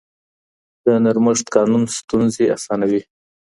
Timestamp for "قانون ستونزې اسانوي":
1.55-3.01